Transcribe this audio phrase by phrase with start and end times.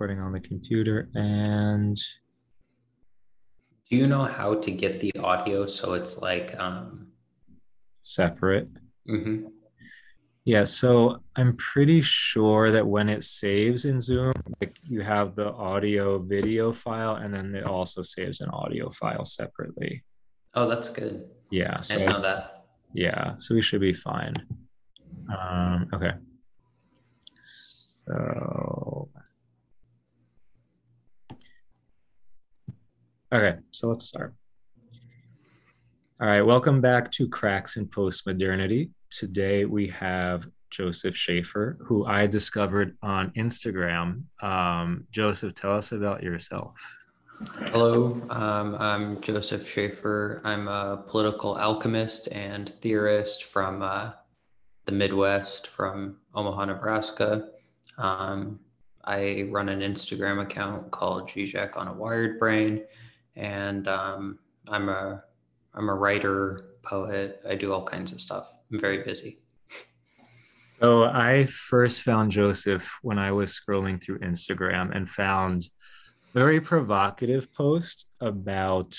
[0.00, 1.94] right, so I'm recording on the computer and
[3.90, 7.08] Do you know how to get the audio so it's like um
[8.00, 8.68] separate.
[9.08, 9.50] mhm.
[10.44, 15.52] Yeah, so I'm pretty sure that when it saves in Zoom, like you have the
[15.52, 20.04] audio video file and then it also saves an audio file separately.
[20.54, 21.24] Oh, that's good.
[21.50, 22.66] Yeah, I so didn't know that.
[22.94, 24.36] yeah, so we should be fine.
[25.36, 26.12] Um, okay.
[27.44, 29.08] So
[33.36, 34.34] okay, so let's start.
[36.20, 38.90] All right, welcome back to Cracks in Postmodernity.
[39.10, 44.22] Today we have Joseph Schafer, who I discovered on Instagram.
[44.42, 46.72] Um, Joseph, tell us about yourself.
[47.56, 50.40] Hello, um, I'm Joseph Schafer.
[50.42, 54.12] I'm a political alchemist and theorist from uh,
[54.86, 57.50] the Midwest, from Omaha, Nebraska.
[57.98, 58.60] Um,
[59.04, 62.82] I run an Instagram account called Zizek on a Wired Brain,
[63.36, 65.22] and um, I'm a
[65.74, 67.42] I'm a writer, poet.
[67.48, 68.48] I do all kinds of stuff.
[68.72, 69.40] I'm very busy.
[70.80, 75.68] So I first found Joseph when I was scrolling through Instagram and found
[76.34, 78.94] very provocative post about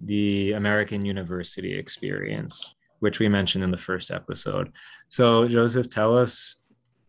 [0.00, 4.72] the American University experience, which we mentioned in the first episode.
[5.08, 6.56] So Joseph, tell us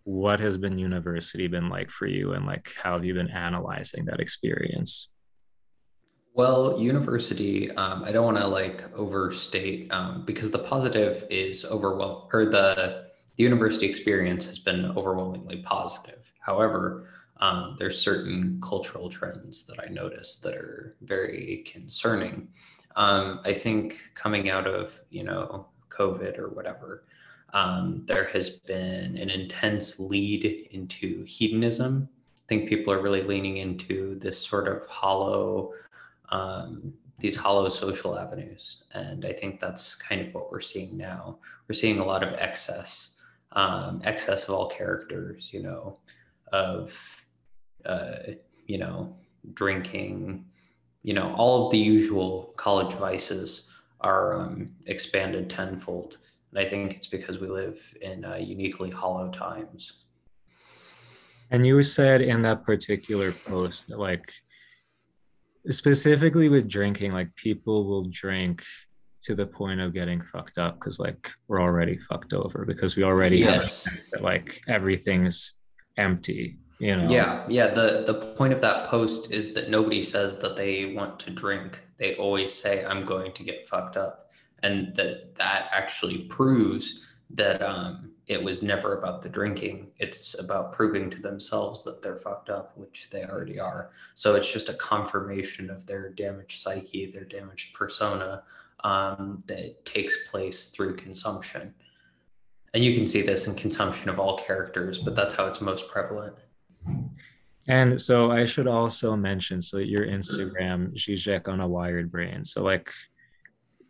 [0.04, 4.06] what has been university been like for you and like how have you been analyzing
[4.06, 5.10] that experience?
[6.38, 12.28] Well, university, um, I don't want to like overstate um, because the positive is overwhelm
[12.32, 13.08] or the
[13.38, 16.32] the university experience has been overwhelmingly positive.
[16.40, 22.50] However, um, there's certain cultural trends that I noticed that are very concerning.
[22.96, 27.06] Um, I think coming out of you know COVID or whatever,
[27.54, 32.08] um, there has been an intense lead into hedonism.
[32.36, 35.74] I think people are really leaning into this sort of hollow
[36.30, 38.84] um, these hollow social avenues.
[38.94, 41.40] And I think that's kind of what we're seeing now.
[41.68, 43.16] We're seeing a lot of excess,
[43.54, 46.00] um, excess of all characters, you know,
[46.52, 47.24] of,
[47.86, 48.18] uh,
[48.66, 49.16] you know,
[49.54, 50.46] drinking,
[51.04, 53.64] you know, all of the usual college vices
[54.02, 56.18] are um, expanded tenfold.
[56.52, 60.04] And I think it's because we live in uh, uniquely hollow times.
[61.50, 64.32] And you said in that particular post that like
[65.70, 68.64] specifically with drinking, like people will drink
[69.24, 73.04] to the point of getting fucked up because like we're already fucked over because we
[73.04, 73.86] already Yes.
[73.86, 75.56] have that, like everything's
[75.98, 77.10] empty, you know.
[77.12, 77.68] Yeah, yeah.
[77.68, 81.84] The the point of that post is that nobody says that they want to drink.
[81.98, 84.32] They always say, "I'm going to get fucked up,"
[84.64, 89.88] and that that actually proves that um, it was never about the drinking.
[89.98, 93.92] It's about proving to themselves that they're fucked up, which they already are.
[94.16, 98.44] So it's just a confirmation of their damaged psyche, their damaged persona
[98.84, 101.74] um, that takes place through consumption.
[102.74, 105.90] And you can see this in consumption of all characters, but that's how it's most
[105.90, 106.36] prevalent.
[107.68, 112.46] And so I should also mention so your Instagram, Zizek on a wired brain.
[112.46, 112.90] So like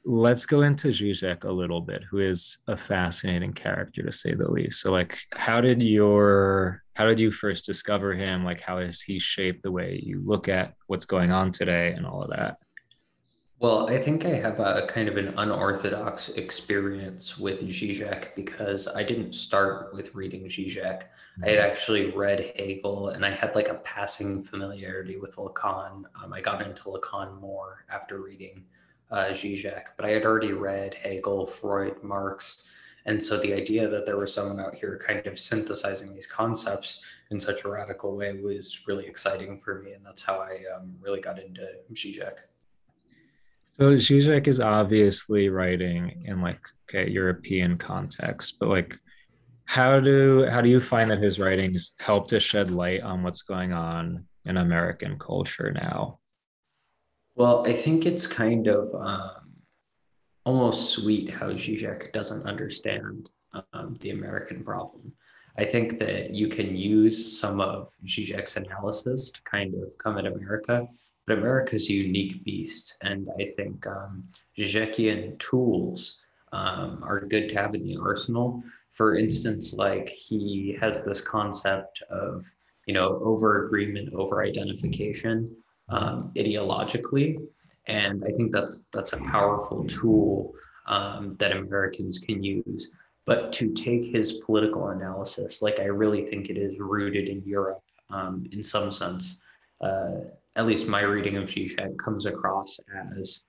[0.08, 4.50] let's go into Zizek a little bit, who is a fascinating character to say the
[4.50, 4.80] least.
[4.80, 8.46] So like how did your how did you first discover him?
[8.46, 12.06] Like how has he shaped the way you look at what's going on today and
[12.06, 12.58] all of that?
[13.60, 19.04] Well, I think I have a kind of an unorthodox experience with Zizek because I
[19.04, 21.04] didn't start with reading Zizek.
[21.44, 26.04] I had actually read Hegel and I had like a passing familiarity with Lacan.
[26.24, 28.64] Um, I got into Lacan more after reading
[29.12, 32.68] uh, Zizek, but I had already read Hegel, Freud, Marx.
[33.06, 37.02] And so the idea that there was someone out here kind of synthesizing these concepts
[37.32, 39.94] in such a radical way was really exciting for me.
[39.94, 42.40] And that's how I um, really got into Zizek.
[43.74, 46.60] So Zizek is obviously writing in like
[46.90, 48.96] okay European context, but like
[49.66, 53.44] how do how do you find that his writings help to shed light on what's
[53.44, 56.20] going on in American culture now?
[57.38, 59.54] Well, I think it's kind of um,
[60.44, 63.30] almost sweet how Zizek doesn't understand
[63.74, 65.14] um, the American problem.
[65.56, 70.26] I think that you can use some of Zizek's analysis to kind of come at
[70.26, 70.88] America,
[71.28, 72.98] but America's a unique beast.
[73.04, 74.24] And I think um,
[74.58, 76.18] Zizekian tools
[76.54, 78.64] um, are good to have in the arsenal.
[78.94, 82.50] For instance, like he has this concept of,
[82.88, 85.56] you know, over agreement, over identification
[85.90, 87.38] um, ideologically.
[87.88, 90.54] And I think that's that's a powerful tool
[90.88, 92.92] um, that Americans can use.
[93.26, 97.84] But to take his political analysis, like I really think it is rooted in Europe.
[98.10, 99.40] um, in some sense.
[99.82, 100.22] Uh,
[100.56, 102.80] at least my reading of Zizek comes across
[103.16, 103.44] as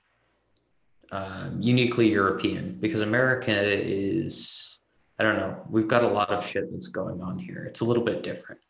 [1.11, 4.79] um, uniquely European because America is,
[5.19, 7.65] I don't know, we've got a lot of shit that's going on here.
[7.65, 8.61] It's a little bit different.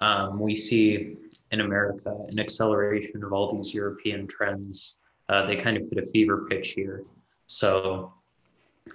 [0.00, 1.16] Um, we see
[1.50, 4.96] in America an acceleration of all these European trends.
[5.28, 7.04] Uh, they kind of hit a fever pitch here.
[7.46, 8.12] So,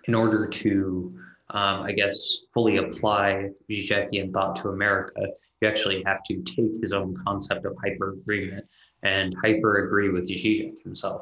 [0.07, 1.17] in order to,
[1.51, 5.21] um, I guess, fully apply Zizekian thought to America,
[5.61, 8.65] you actually have to take his own concept of hyper agreement
[9.03, 11.21] and hyper agree with Zizek himself.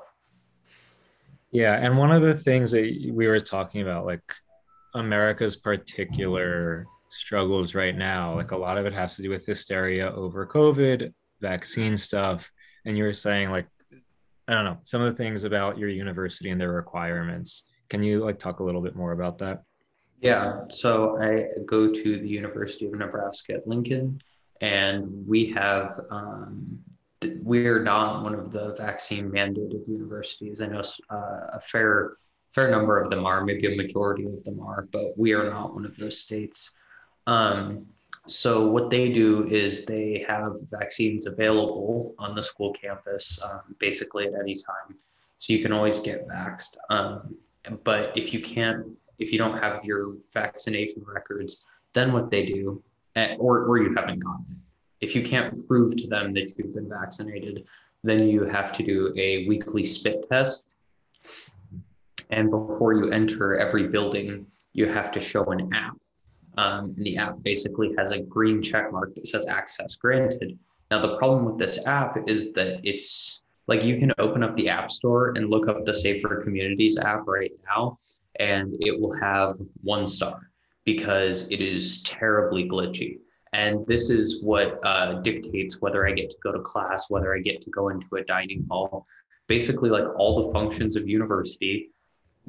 [1.52, 4.24] Yeah, and one of the things that we were talking about, like
[4.96, 10.12] America's particular struggles right now, like a lot of it has to do with hysteria
[10.14, 12.51] over COVID, vaccine stuff,
[12.86, 13.68] and you were saying like,
[14.48, 17.66] I don't know, some of the things about your university and their requirements.
[17.90, 19.63] Can you like talk a little bit more about that?
[20.19, 24.19] Yeah, so I go to the University of Nebraska at Lincoln,
[24.62, 26.80] and we have um,
[27.42, 30.62] we're not one of the vaccine mandated universities.
[30.62, 32.18] I know uh, a fair
[32.54, 35.74] fair number of them are, maybe a majority of them are, but we are not
[35.74, 36.72] one of those states.
[37.25, 37.88] Um,
[38.28, 44.28] so what they do is they have vaccines available on the school campus, um, basically
[44.28, 44.98] at any time.
[45.40, 46.75] So you can always get vaxxed.
[46.90, 47.36] Um,
[47.84, 48.86] but if you can't,
[49.20, 52.81] if you don't have your vaccination records, then what they do,
[53.16, 54.58] eh, or, or you haven't gotten it,
[55.06, 57.66] if you can't prove to them that you've been vaccinated,
[58.06, 60.66] then you have to do a weekly spit test.
[62.30, 65.98] And before you enter every building, you have to show an app.
[66.58, 70.58] Um, the app basically has a green check mark that says access granted.
[70.92, 74.70] Now, the problem with this app is that it's like you can open up the
[74.70, 77.98] App Store and look up the Safer Communities app right now,
[78.40, 80.52] and it will have one star
[80.86, 83.20] because it is terribly glitchy.
[83.54, 87.40] And this is what uh, dictates whether I get to go to class, whether I
[87.40, 89.06] get to go into a dining hall.
[89.48, 91.90] Basically, like all the functions of university,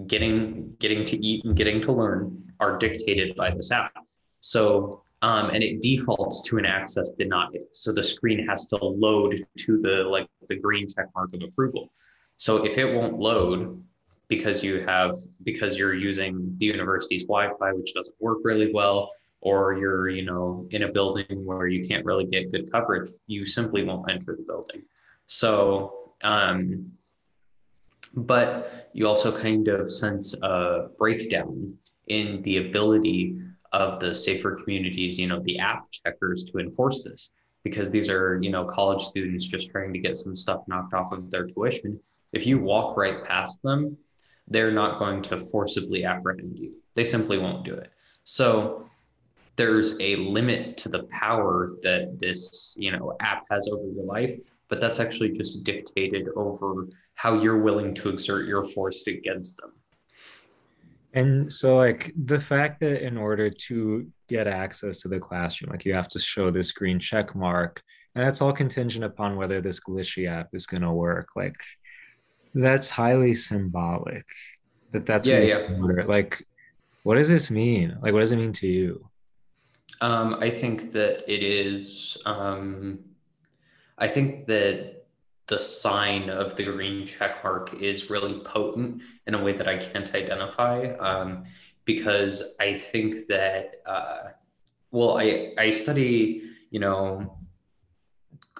[0.06, 3.92] getting getting to eat and getting to learn are dictated by this app.
[4.40, 7.60] So um, and it defaults to an access denied.
[7.72, 11.90] So the screen has to load to the like the green check mark of approval.
[12.36, 13.82] So if it won't load
[14.28, 19.12] because you have because you're using the university's Wi-Fi, which doesn't work really well,
[19.44, 23.46] or you're you know in a building where you can't really get good coverage you
[23.46, 24.82] simply won't enter the building
[25.26, 26.90] so um,
[28.14, 31.74] but you also kind of sense a breakdown
[32.08, 33.38] in the ability
[33.72, 37.30] of the safer communities you know the app checkers to enforce this.
[37.62, 41.12] Because these are you know college students just trying to get some stuff knocked off
[41.12, 41.98] of their tuition.
[42.32, 43.96] If you walk right past them
[44.48, 46.74] they're not going to forcibly apprehend you.
[46.94, 47.90] They simply won't do it.
[48.24, 48.84] So
[49.56, 54.38] there's a limit to the power that this you know app has over your life
[54.68, 59.72] but that's actually just dictated over how you're willing to exert your force against them
[61.14, 65.84] and so like the fact that in order to get access to the classroom like
[65.84, 67.82] you have to show this green check mark
[68.14, 71.56] and that's all contingent upon whether this glitchy app is going to work like
[72.54, 74.24] that's highly symbolic
[74.92, 75.68] that that's yeah yeah.
[76.06, 76.44] like
[77.04, 77.96] what does this mean?
[78.02, 79.08] Like what does it mean to you?
[80.00, 82.16] Um, I think that it is.
[82.26, 82.98] Um,
[83.96, 85.03] I think that
[85.46, 89.76] the sign of the green check mark is really potent in a way that I
[89.76, 91.44] can't identify um,
[91.84, 93.76] because I think that.
[93.86, 94.30] Uh,
[94.90, 96.42] well, I I study.
[96.70, 97.38] You know,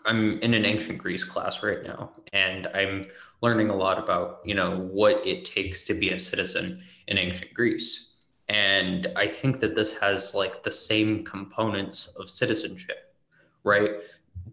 [0.05, 3.07] I'm in an ancient Greece class right now, and I'm
[3.41, 7.55] learning a lot about you know what it takes to be a citizen in ancient
[7.55, 8.15] Greece
[8.49, 13.15] and I think that this has like the same components of citizenship,
[13.63, 13.93] right?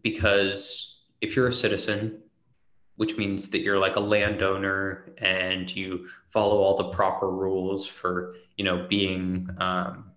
[0.01, 2.20] Because if you're a citizen,
[3.01, 8.35] which means that you're like a landowner and you follow all the proper rules for,
[8.57, 10.11] you know, being, um,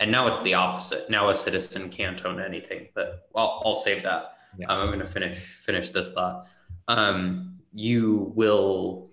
[0.00, 1.10] and now it's the opposite.
[1.10, 4.38] Now a citizen can't own anything, but I'll, I'll save that.
[4.58, 4.68] Yeah.
[4.68, 6.46] Um, I'm going to finish, finish this thought.
[6.88, 9.10] Um, you will,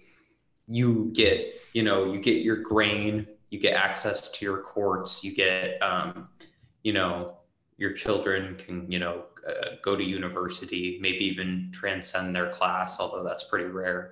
[0.69, 5.33] you get, you know, you get your grain you get access to your courts you
[5.33, 6.27] get um,
[6.83, 7.33] you know
[7.77, 13.23] your children can you know uh, go to university maybe even transcend their class although
[13.23, 14.11] that's pretty rare.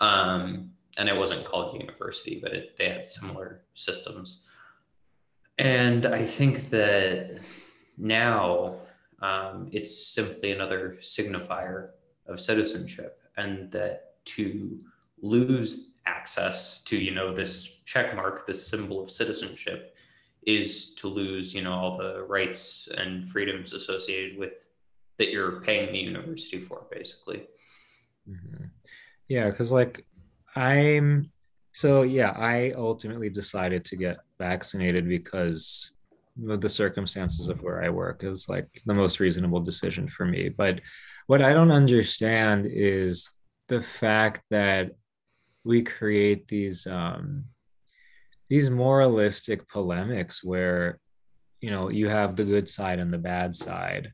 [0.00, 4.44] Um, and it wasn't called university but it, they had similar systems.
[5.58, 7.40] And i think that
[7.98, 8.76] now
[9.20, 11.90] um, it's simply another signifier
[12.26, 14.80] of citizenship and that to
[15.20, 19.91] lose access to you know this check mark this symbol of citizenship
[20.46, 24.68] is to lose you know all the rights and freedoms associated with
[25.18, 27.46] that you're paying the university for, basically.
[28.28, 28.64] Mm-hmm.
[29.28, 30.04] Yeah, because like
[30.56, 31.30] I'm
[31.72, 35.92] so yeah, I ultimately decided to get vaccinated because
[36.36, 38.24] the circumstances of where I work.
[38.24, 40.48] is like the most reasonable decision for me.
[40.48, 40.80] But
[41.26, 43.30] what I don't understand is
[43.68, 44.92] the fact that
[45.64, 47.44] we create these um,
[48.52, 51.00] these moralistic polemics where
[51.62, 54.12] you know you have the good side and the bad side.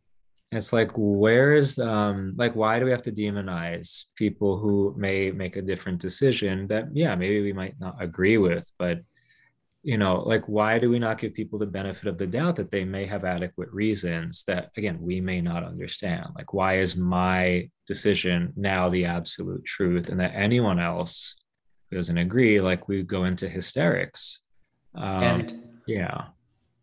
[0.52, 5.32] It's like where is um like why do we have to demonize people who may
[5.32, 9.00] make a different decision that yeah maybe we might not agree with but
[9.82, 12.70] you know like why do we not give people the benefit of the doubt that
[12.70, 16.26] they may have adequate reasons that again we may not understand?
[16.36, 21.34] Like why is my decision now the absolute truth and that anyone else
[21.96, 24.40] doesn't agree like we go into hysterics.
[24.94, 26.24] Um, and yeah.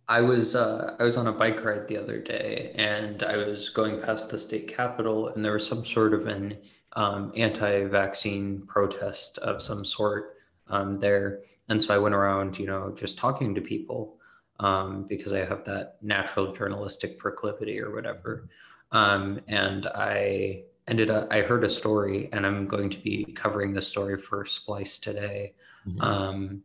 [0.08, 3.70] I was uh, I was on a bike ride the other day, and I was
[3.70, 6.58] going past the state capitol, and there was some sort of an
[6.94, 10.36] um, anti-vaccine protest of some sort
[10.68, 14.18] um, there, and so I went around, you know, just talking to people
[14.60, 18.48] um, because I have that natural journalistic proclivity or whatever,
[18.92, 23.74] um, and I ended up I heard a story, and I'm going to be covering
[23.74, 25.54] the story for Splice today.
[25.88, 26.64] Mm-hmm um,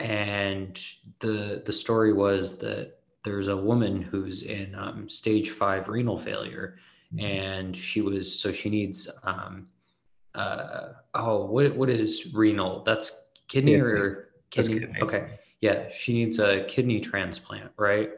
[0.00, 0.80] and
[1.18, 6.78] the the story was that there's a woman who's in um, stage five renal failure,
[7.12, 7.24] mm-hmm.
[7.24, 9.66] and she was so she needs um,
[10.34, 12.82] uh, oh what what is renal?
[12.84, 13.86] That's kidney, kidney.
[13.86, 14.80] or kidney?
[14.80, 15.02] kidney?
[15.02, 18.10] Okay, yeah, she needs a kidney transplant, right?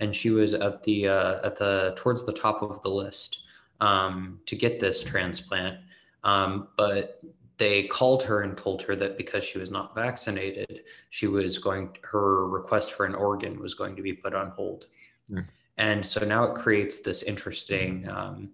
[0.00, 3.42] And she was at the uh, at the towards the top of the list
[3.80, 5.78] um, to get this transplant,
[6.24, 7.20] um, but
[7.58, 11.96] they called her and told her that because she was not vaccinated, she was going
[12.02, 14.86] her request for an organ was going to be put on hold.
[15.30, 15.46] Mm.
[15.76, 18.50] And so now it creates this interesting, um,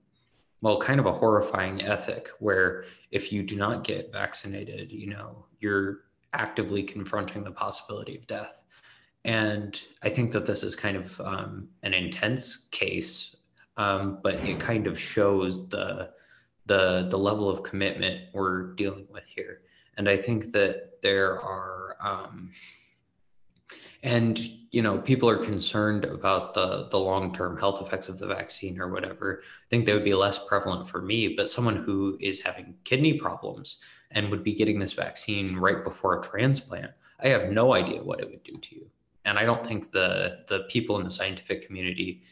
[0.61, 5.45] well, kind of a horrifying ethic where if you do not get vaccinated, you know,
[5.61, 6.01] you're
[6.33, 8.63] actively confronting the possibility of death.
[9.25, 13.34] And I think that this is kind of um, an intense case,
[13.77, 16.11] um, but it kind of shows the
[16.67, 19.61] the the level of commitment we're dealing with here.
[19.97, 22.51] And i think that there are um,
[24.03, 24.39] and
[24.71, 28.89] you know people are concerned about the the long-term health effects of the vaccine or
[28.89, 29.43] whatever.
[29.43, 33.15] I think they would be less prevalent for me but someone who is having kidney
[33.15, 33.79] problems
[34.11, 38.21] and would be getting this vaccine right before a transplant i have no idea what
[38.21, 38.87] it would do to you.
[39.25, 42.23] And i don't think the the people in the scientific community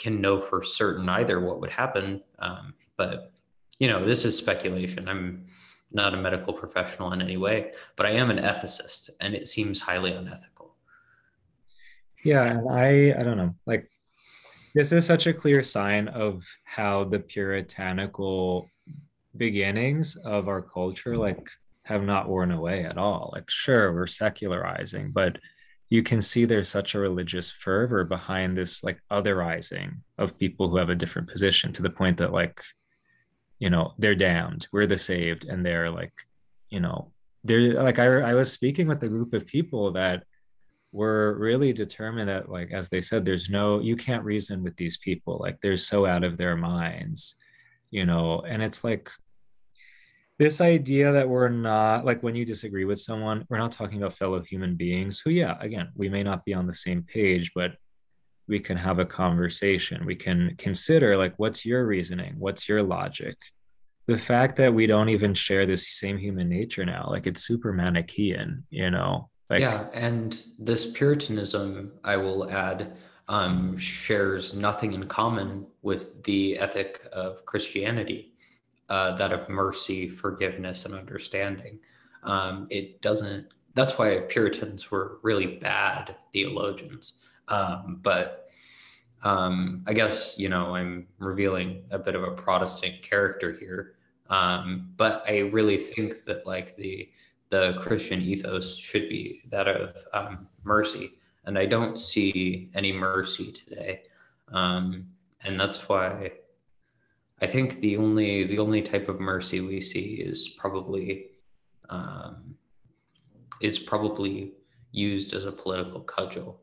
[0.00, 3.32] can know for certain either what would happen um, but
[3.80, 5.08] you know, this is speculation.
[5.08, 5.46] I'm
[5.90, 9.80] not a medical professional in any way, but I am an ethicist and it seems
[9.80, 10.76] highly unethical.
[12.22, 13.54] Yeah, I I don't know.
[13.66, 13.90] Like
[14.74, 18.68] this is such a clear sign of how the puritanical
[19.36, 21.48] beginnings of our culture like
[21.84, 23.30] have not worn away at all.
[23.32, 25.38] Like sure, we're secularizing, but
[25.90, 30.76] you can see there's such a religious fervor behind this like otherizing of people who
[30.76, 32.62] have a different position to the point that like
[33.58, 36.12] you know they're damned we're the saved and they're like
[36.70, 37.12] you know
[37.44, 40.22] they're like I, I was speaking with a group of people that
[40.92, 44.96] were really determined that like as they said there's no you can't reason with these
[44.96, 47.34] people like they're so out of their minds
[47.90, 49.10] you know and it's like
[50.40, 54.14] this idea that we're not like when you disagree with someone we're not talking about
[54.14, 57.72] fellow human beings who yeah again we may not be on the same page but
[58.50, 60.04] we can have a conversation.
[60.04, 62.34] We can consider like what's your reasoning?
[62.36, 63.36] What's your logic?
[64.06, 67.72] The fact that we don't even share this same human nature now like it's super
[67.72, 69.30] manichean you know?
[69.48, 72.96] Like yeah and this puritanism i will add
[73.28, 78.29] um, shares nothing in common with the ethic of christianity
[78.90, 81.78] uh, that of mercy forgiveness and understanding.
[82.22, 87.14] Um, it doesn't that's why puritans were really bad theologians.
[87.48, 88.50] Um, but
[89.22, 93.94] um, I guess, you know, I'm revealing a bit of a Protestant character here.
[94.28, 97.10] Um, but I really think that like the
[97.50, 103.50] the Christian ethos should be that of um, mercy, and I don't see any mercy
[103.50, 104.02] today,
[104.52, 105.08] um,
[105.42, 106.30] and that's why
[107.42, 111.30] I think the only the only type of mercy we see is probably
[111.88, 112.56] um,
[113.60, 114.52] is probably
[114.92, 116.60] used as a political cudgel.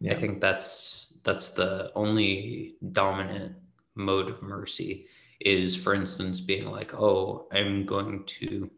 [0.00, 0.12] Yeah.
[0.12, 3.56] I think that's that's the only dominant
[3.96, 5.06] mode of mercy
[5.40, 8.70] is for instance being like oh i'm going to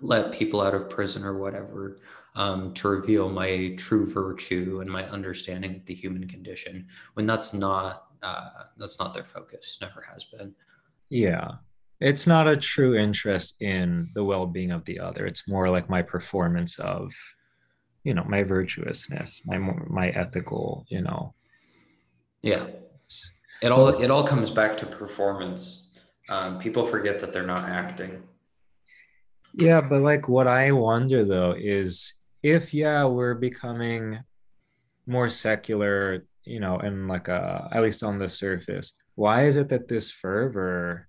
[0.00, 1.98] let people out of prison or whatever
[2.36, 7.54] um, to reveal my true virtue and my understanding of the human condition when that's
[7.54, 9.78] not uh, that's not their focus.
[9.80, 10.54] Never has been.
[11.10, 11.48] Yeah,
[12.00, 15.26] it's not a true interest in the well-being of the other.
[15.26, 17.12] It's more like my performance of,
[18.02, 21.34] you know, my virtuousness, my my ethical, you know.
[22.42, 22.66] Yeah,
[23.62, 25.90] it all it all comes back to performance.
[26.28, 28.22] Um, people forget that they're not acting.
[29.54, 34.18] Yeah, but like what I wonder though is if yeah we're becoming
[35.06, 39.68] more secular, you know, and like a at least on the surface, why is it
[39.70, 41.08] that this fervor,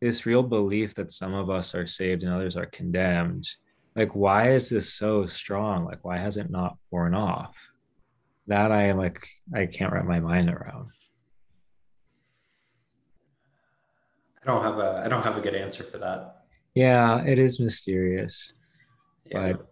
[0.00, 3.48] this real belief that some of us are saved and others are condemned,
[3.94, 5.84] like why is this so strong?
[5.84, 7.56] Like why has it not worn off?
[8.46, 10.88] That I like I can't wrap my mind around.
[14.42, 16.42] I don't have a I don't have a good answer for that.
[16.74, 18.52] Yeah, it is mysterious.
[19.26, 19.52] Yeah.
[19.52, 19.66] But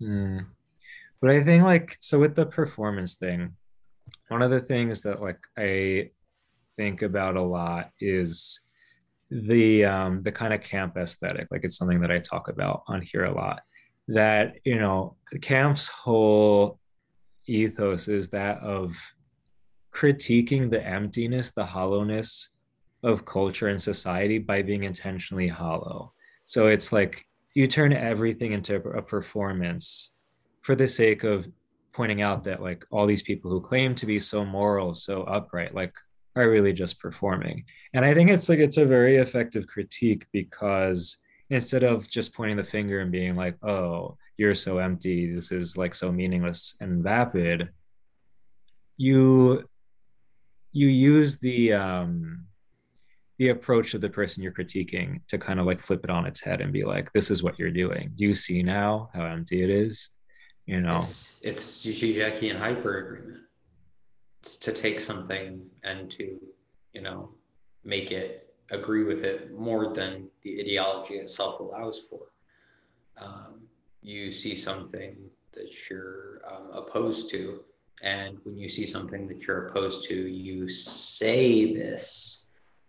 [0.00, 0.46] mm,
[1.20, 3.56] but I think like so with the performance thing,
[4.28, 6.10] one of the things that like I
[6.76, 8.60] think about a lot is
[9.30, 11.48] the um the kind of camp aesthetic.
[11.50, 13.62] Like it's something that I talk about on here a lot.
[14.08, 16.78] That, you know, camp's whole
[17.46, 18.96] ethos is that of
[19.92, 22.50] critiquing the emptiness, the hollowness
[23.02, 26.12] of culture and society by being intentionally hollow.
[26.46, 30.10] So it's like you turn everything into a performance
[30.62, 31.46] for the sake of
[31.94, 35.74] pointing out that like all these people who claim to be so moral, so upright,
[35.74, 35.94] like
[36.36, 37.64] are really just performing.
[37.94, 41.16] And I think it's like it's a very effective critique because
[41.50, 45.32] instead of just pointing the finger and being like, "Oh, you're so empty.
[45.32, 47.68] This is like so meaningless and vapid,"
[48.96, 49.64] you
[50.72, 52.46] you use the um
[53.38, 56.40] the approach of the person you're critiquing to kind of like flip it on its
[56.40, 58.12] head and be like, this is what you're doing.
[58.14, 60.10] Do you see now how empty it is?
[60.66, 63.42] You know, it's, it's Zizek hyper agreement.
[64.40, 66.38] It's to take something and to,
[66.92, 67.30] you know,
[67.84, 72.20] make it agree with it more than the ideology itself allows for.
[73.18, 73.60] Um,
[74.02, 75.16] you see something
[75.52, 77.60] that you're um, opposed to,
[78.02, 82.44] and when you see something that you're opposed to, you say this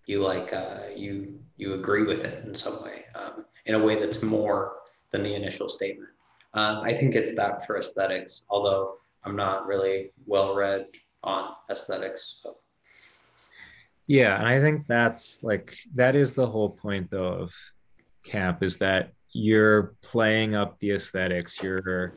[0.06, 4.00] you like uh, you you agree with it in some way, um, in a way
[4.00, 4.78] that's more
[5.12, 6.10] than the initial statement.
[6.56, 10.88] Um, I think it's that for aesthetics, although I'm not really well read
[11.24, 12.40] on aesthetics.
[12.42, 12.58] So.
[14.08, 17.54] Yeah, and I think that's like that is the whole point though of
[18.24, 21.62] camp is that you're playing up the aesthetics.
[21.62, 22.16] You're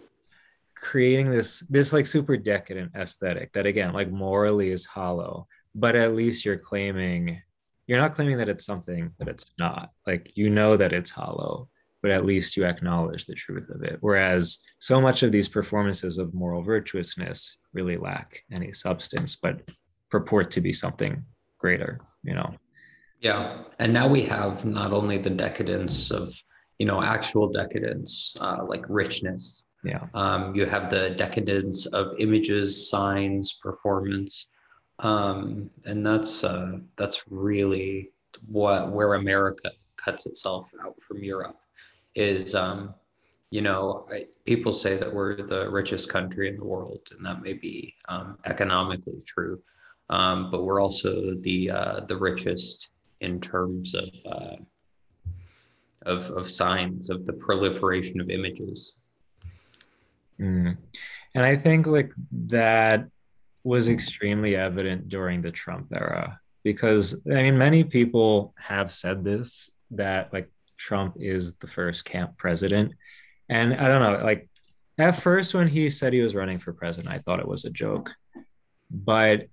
[0.77, 6.15] creating this this like super decadent aesthetic that again like morally is hollow, but at
[6.15, 7.41] least you're claiming
[7.89, 9.91] you're not claiming that it's something that it's not.
[10.07, 11.71] Like you know that it's hollow,
[12.03, 13.99] but at least you acknowledge the truth of it.
[14.01, 19.61] Whereas so much of these performances of moral virtuousness really lack any substance, but
[20.11, 21.23] purport to be something
[21.59, 22.55] greater, you know.
[23.21, 23.63] Yeah.
[23.79, 26.35] And now we have not only the decadence of,
[26.79, 29.65] you know, actual decadence, uh, like richness.
[29.85, 30.07] Yeah.
[30.15, 34.49] Um, you have the decadence of images, signs, performance
[35.01, 38.11] um, and that's uh, that's really
[38.47, 41.57] what where America cuts itself out from Europe
[42.19, 42.95] is um,
[43.51, 47.43] you know I, people say that we're the richest country in the world and that
[47.43, 49.63] may be um, economically true
[50.11, 52.89] um, but we're also the uh, the richest
[53.21, 54.57] in terms of, uh,
[56.07, 58.99] of of signs of the proliferation of images
[60.41, 60.77] mm.
[61.35, 62.13] and I think like
[62.49, 63.09] that
[63.63, 69.71] was extremely evident during the Trump era because I mean many people have said this
[69.93, 72.93] that like Trump is the first camp president.
[73.49, 74.49] And I don't know like
[74.99, 77.71] at first when he said he was running for president I thought it was a
[77.71, 78.13] joke.
[78.91, 79.49] But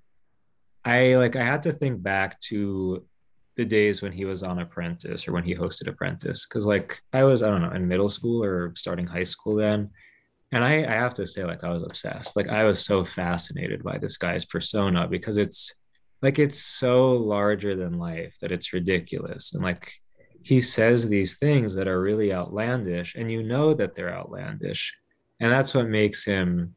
[0.85, 3.05] I like I had to think back to
[3.57, 6.45] the days when he was on Apprentice or when he hosted Apprentice.
[6.45, 9.89] Because like I was I don't know in middle school or starting high school then.
[10.51, 12.35] And I, I have to say like i was obsessed.
[12.35, 15.73] Like i was so fascinated by this guy's persona because it's
[16.21, 19.53] like it's so larger than life that it's ridiculous.
[19.53, 19.93] And like
[20.45, 24.93] he says these things that are really outlandish and you know that they're outlandish.
[25.39, 26.75] And that's what makes him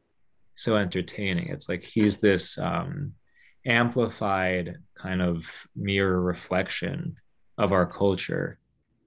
[0.55, 1.49] so entertaining.
[1.49, 3.13] It's like he's this um
[3.67, 7.17] amplified kind of mirror reflection
[7.59, 8.57] of our culture.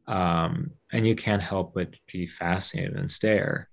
[0.06, 3.68] Um and you can't help but be fascinated and stare.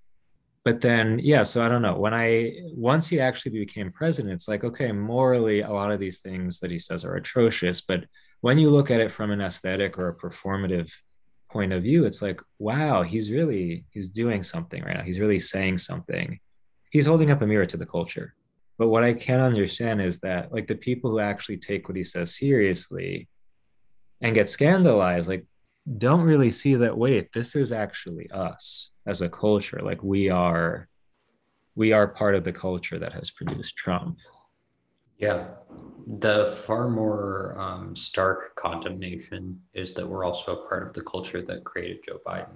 [0.66, 2.00] But then yeah so i don't know.
[2.00, 6.18] When i once he actually became president it's like okay morally a lot of these
[6.18, 8.06] things that he says are atrocious but
[8.42, 10.92] when you look at it from an aesthetic or a performative
[11.52, 15.40] point of view it's like wow he's really he's doing something right now he's really
[15.40, 16.40] saying something
[16.92, 18.34] he's holding up a mirror to the culture
[18.80, 22.04] But what I can't understand is that like the people who actually take what he
[22.04, 23.28] says seriously
[24.22, 25.46] and get scandalized, like
[25.98, 29.82] don't really see that wait, this is actually us as a culture.
[29.84, 30.88] Like we are
[31.76, 34.18] we are part of the culture that has produced Trump.
[35.20, 35.48] Yeah.
[36.20, 41.44] The far more um, stark condemnation is that we're also a part of the culture
[41.44, 42.56] that created Joe Biden.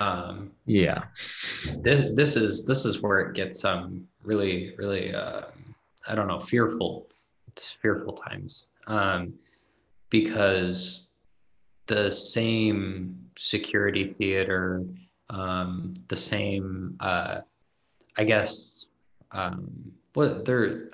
[0.00, 1.04] Um, yeah.
[1.82, 5.42] This, this is this is where it gets um really really uh,
[6.08, 7.08] I don't know fearful.
[7.48, 9.34] It's fearful times um,
[10.10, 11.06] because
[11.86, 14.84] the same security theater,
[15.30, 17.42] um, the same uh,
[18.16, 18.86] I guess
[19.30, 20.88] um, what they're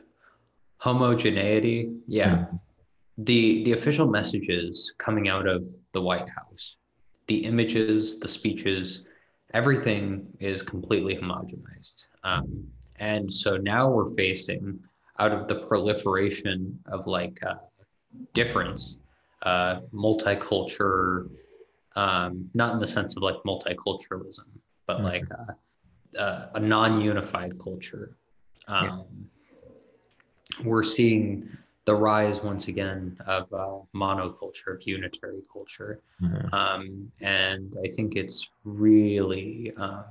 [0.80, 1.92] homogeneity.
[2.06, 2.30] Yeah.
[2.30, 2.56] Mm-hmm.
[3.18, 6.76] The the official messages coming out of the White House,
[7.26, 9.04] the images, the speeches,
[9.52, 12.08] everything is completely homogenized.
[12.24, 12.66] Um,
[12.96, 14.80] and so now we're facing
[15.18, 17.56] out of the proliferation of like uh,
[18.32, 19.00] difference,
[19.42, 21.28] uh, multicultural,
[21.96, 24.48] um, not in the sense of like multiculturalism,
[24.86, 25.04] but mm-hmm.
[25.04, 28.16] like uh, uh a non-unified culture.
[28.66, 28.98] Um, yeah
[30.64, 31.48] we're seeing
[31.84, 36.00] the rise once again of uh, monoculture, of unitary culture.
[36.22, 36.54] Mm-hmm.
[36.54, 40.04] Um, and I think it's really, um,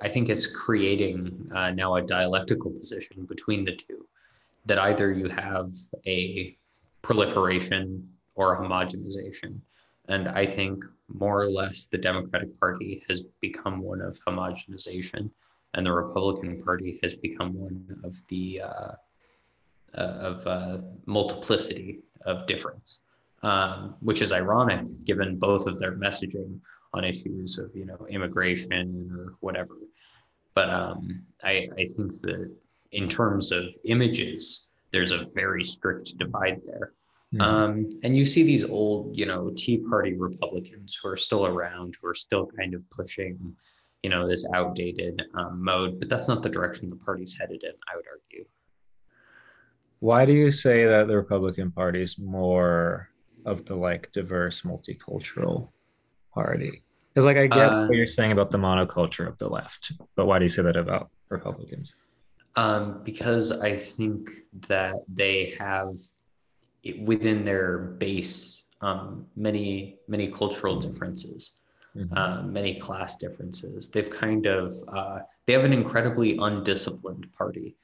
[0.00, 4.06] I think it's creating uh, now a dialectical position between the two
[4.66, 5.74] that either you have
[6.06, 6.56] a
[7.02, 9.58] proliferation or a homogenization.
[10.08, 15.30] And I think more or less the Democratic Party has become one of homogenization
[15.74, 18.92] and the Republican Party has become one of the uh,
[19.96, 23.00] uh, of uh, multiplicity of difference,
[23.42, 26.58] um, which is ironic given both of their messaging
[26.92, 29.76] on issues of you know immigration or whatever.
[30.54, 32.50] But um, I, I think that
[32.92, 36.92] in terms of images, there's a very strict divide there.
[37.34, 37.40] Mm-hmm.
[37.40, 41.96] Um, and you see these old, you know, Tea Party Republicans who are still around,
[42.00, 43.54] who are still kind of pushing
[44.06, 47.72] you know this outdated um, mode but that's not the direction the party's headed in
[47.92, 48.44] i would argue.
[49.98, 53.10] Why do you say that the republican party is more
[53.44, 55.70] of the like diverse multicultural
[56.32, 56.84] party?
[57.08, 60.26] Because like i get uh, what you're saying about the monoculture of the left but
[60.26, 61.96] why do you say that about republicans?
[62.54, 64.30] Um, because i think
[64.68, 65.96] that they have
[67.10, 71.54] within their base um, many many cultural differences
[71.96, 72.16] mm-hmm.
[72.16, 73.88] uh, many class differences.
[73.88, 77.76] They've kind of uh, they have an incredibly undisciplined party,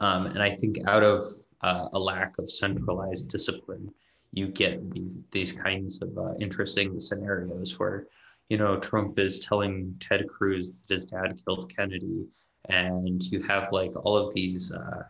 [0.00, 1.24] um, and I think out of
[1.62, 3.92] uh, a lack of centralized discipline,
[4.32, 8.06] you get these these kinds of uh, interesting scenarios where
[8.48, 12.26] you know Trump is telling Ted Cruz that his dad killed Kennedy,
[12.68, 14.72] and you have like all of these.
[14.72, 15.04] Uh,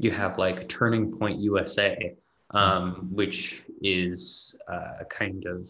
[0.00, 2.14] you have like Turning Point USA,
[2.52, 5.68] um, which is uh, a kind of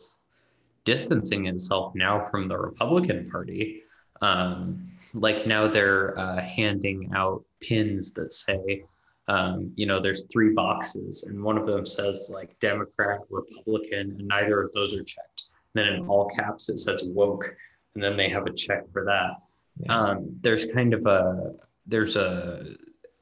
[0.85, 3.83] distancing itself now from the Republican Party.
[4.21, 8.85] Um, like now they're uh, handing out pins that say,
[9.29, 14.29] um, you know, there's three boxes, and one of them says like Democrat, Republican, and
[14.29, 15.45] neither of those are checked.
[15.75, 17.55] And then in all caps it says woke,
[17.95, 19.33] and then they have a check for that.
[19.81, 19.99] Yeah.
[19.99, 21.55] Um, there's kind of a
[21.87, 22.75] there's a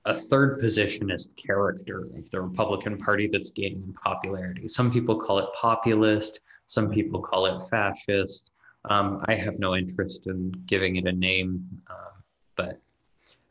[0.06, 4.68] a third positionist character of the Republican Party that's gaining popularity.
[4.68, 6.40] Some people call it populist.
[6.66, 8.50] Some people call it fascist.
[8.84, 12.22] Um, I have no interest in giving it a name, um,
[12.56, 12.80] but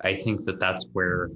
[0.02, 1.30] I think that that's where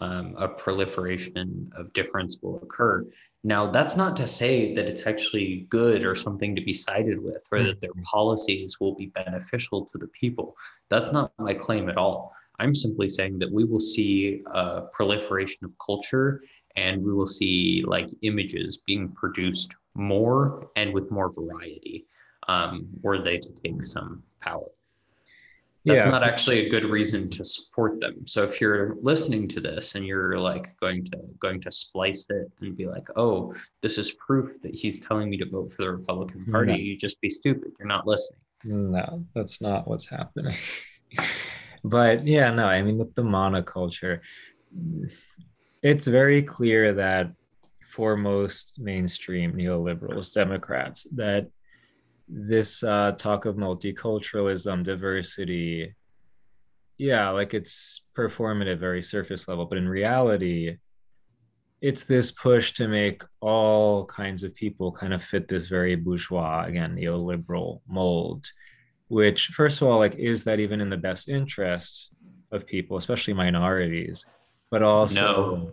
[0.00, 3.06] um, a proliferation of difference will occur.
[3.44, 7.46] Now, that's not to say that it's actually good or something to be sided with,
[7.52, 8.02] or that their mm-hmm.
[8.02, 10.56] policies will be beneficial to the people.
[10.88, 12.34] That's not my claim at all.
[12.58, 16.42] I'm simply saying that we will see a proliferation of culture
[16.76, 22.06] and we will see like images being produced more and with more variety
[22.48, 24.66] um, were they to take some power.
[25.86, 26.10] That's yeah.
[26.10, 28.26] not actually a good reason to support them.
[28.26, 32.50] So if you're listening to this and you're like going to going to splice it
[32.62, 35.90] and be like, "Oh, this is proof that he's telling me to vote for the
[35.90, 36.78] Republican Party," no.
[36.78, 37.72] you just be stupid.
[37.78, 38.40] You're not listening.
[38.64, 40.56] No, that's not what's happening.
[41.84, 44.20] but yeah, no, I mean with the monoculture,
[45.84, 47.30] it's very clear that
[47.92, 51.46] for most mainstream neoliberals, Democrats, that
[52.26, 55.94] this uh, talk of multiculturalism, diversity,
[56.96, 60.78] yeah, like it's performative, very surface level, but in reality,
[61.82, 66.64] it's this push to make all kinds of people kind of fit this very bourgeois,
[66.64, 68.50] again, neoliberal mold,
[69.08, 72.10] which, first of all, like, is that even in the best interest
[72.52, 74.24] of people, especially minorities,
[74.74, 75.72] but also, No.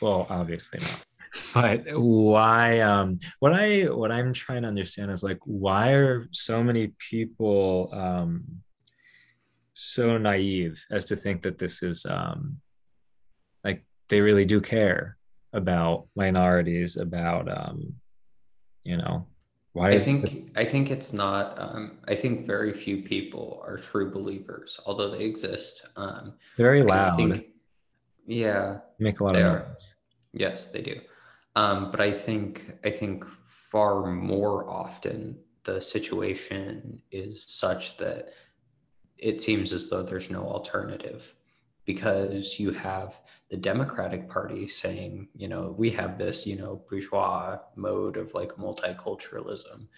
[0.00, 1.04] well, obviously not.
[1.54, 2.80] But why?
[2.80, 7.90] Um, what I what I'm trying to understand is like, why are so many people
[7.92, 8.42] um,
[9.72, 12.58] so naive as to think that this is um,
[13.62, 15.16] like they really do care
[15.52, 17.94] about minorities, about um,
[18.82, 19.28] you know,
[19.74, 19.90] why?
[19.90, 21.56] I think I think it's not.
[21.56, 25.86] Um, I think very few people are true believers, although they exist.
[25.94, 27.46] Um, very I loud, think,
[28.30, 29.66] yeah, make a lot of are.
[29.68, 29.94] noise.
[30.32, 31.00] Yes, they do.
[31.56, 38.28] Um, but I think I think far more often the situation is such that
[39.18, 41.34] it seems as though there's no alternative
[41.84, 43.16] because you have
[43.50, 48.52] the Democratic Party saying, you know, we have this, you know, bourgeois mode of like
[48.52, 49.88] multiculturalism,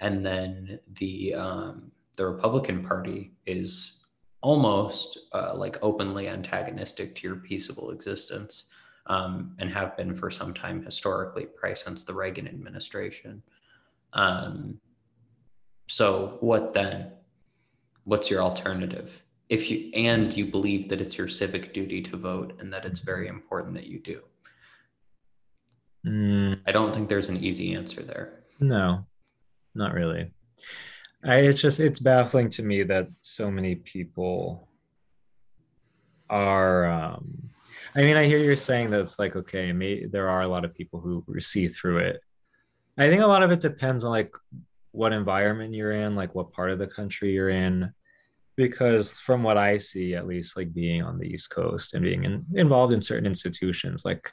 [0.00, 3.99] and then the um, the Republican Party is
[4.42, 8.64] almost uh, like openly antagonistic to your peaceable existence,
[9.06, 13.42] um, and have been for some time historically, probably since the Reagan administration.
[14.12, 14.80] Um,
[15.88, 17.12] so what then?
[18.04, 19.22] What's your alternative?
[19.48, 23.00] If you and you believe that it's your civic duty to vote and that it's
[23.00, 24.20] very important that you do.
[26.06, 28.44] Mm, I don't think there's an easy answer there.
[28.60, 29.04] no,
[29.74, 30.32] not really.
[31.24, 34.68] I, it's just it's baffling to me that so many people
[36.28, 36.86] are.
[36.86, 37.50] Um,
[37.94, 40.64] I mean, I hear you're saying that it's like okay, may, there are a lot
[40.64, 42.20] of people who see through it.
[42.98, 44.34] I think a lot of it depends on like
[44.92, 47.92] what environment you're in, like what part of the country you're in.
[48.56, 52.24] Because from what I see, at least like being on the East Coast and being
[52.24, 54.30] in, involved in certain institutions, like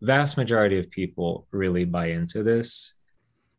[0.00, 2.92] vast majority of people really buy into this.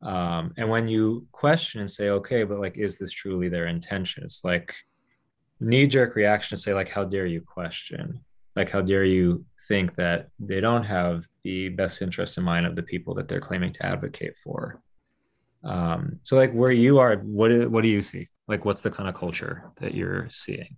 [0.03, 4.23] Um, and when you question and say, okay, but like, is this truly their intention?
[4.23, 4.75] It's like
[5.59, 8.23] knee jerk reaction to say, like, how dare you question?
[8.55, 12.75] Like, how dare you think that they don't have the best interest in mind of
[12.75, 14.81] the people that they're claiming to advocate for?
[15.63, 18.27] Um, so, like, where you are, what do- what do you see?
[18.47, 20.75] Like, what's the kind of culture that you're seeing?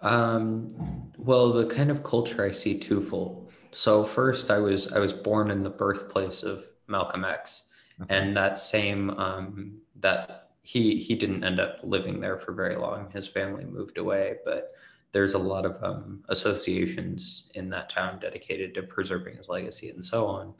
[0.00, 3.52] Um, well, the kind of culture I see twofold.
[3.72, 7.68] So first, I was I was born in the birthplace of Malcolm X,
[8.08, 13.10] And that same um, that he he didn't end up living there for very long.
[13.12, 14.72] His family moved away, but
[15.12, 20.04] there's a lot of um, associations in that town dedicated to preserving his legacy and
[20.04, 20.54] so on.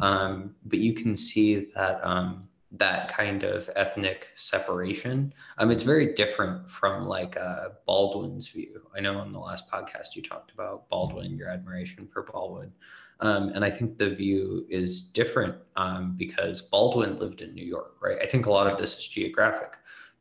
[0.00, 5.32] Um, but you can see that um, that kind of ethnic separation.
[5.56, 8.82] Um, it's very different from like uh, Baldwin's view.
[8.96, 12.72] I know on the last podcast you talked about Baldwin, your admiration for Baldwin.
[13.20, 17.96] Um, and I think the view is different um, because Baldwin lived in New York,
[18.00, 18.18] right?
[18.22, 19.76] I think a lot of this is geographic.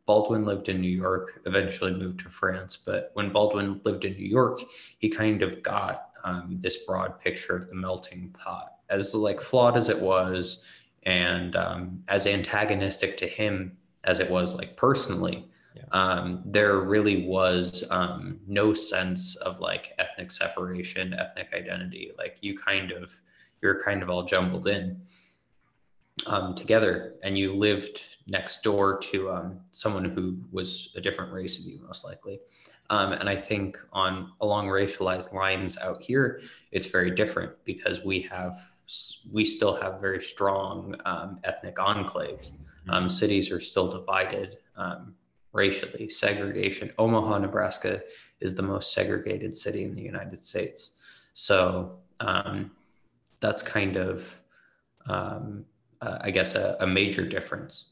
[0.08, 2.78] Baldwin lived in New York, eventually moved to France.
[2.78, 4.62] But when Baldwin lived in New York,
[4.98, 8.78] he kind of got um, this broad picture of the melting pot.
[8.90, 10.64] As like flawed as it was,
[11.04, 15.46] and um, as antagonistic to him as it was like personally,
[15.78, 15.84] Yeah.
[15.92, 22.12] um, there really was um, no sense of like ethnic separation, ethnic identity.
[22.18, 23.16] Like you kind of,
[23.62, 25.02] you're kind of all jumbled in
[26.26, 31.60] um, together, and you lived next door to um, someone who was a different race
[31.60, 32.40] of you, most likely.
[32.90, 38.22] Um, and I think on along racialized lines out here, it's very different because we
[38.22, 38.66] have
[39.32, 42.52] we still have very strong um, ethnic enclaves.
[42.90, 45.14] Um, cities are still divided um,
[45.58, 46.08] racially.
[46.08, 46.92] Segregation.
[46.98, 48.02] Omaha, Nebraska,
[48.40, 50.94] is the most segregated city in the United States.
[51.34, 52.72] So um,
[53.42, 54.40] that's kind of,
[55.10, 55.66] um,
[56.02, 57.86] uh, I guess, a, a major difference.